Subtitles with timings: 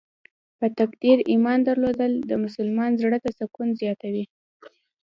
[0.59, 4.25] په تقدیر ایمان درلودل د مسلمان زړه ته سکون زیاتوي.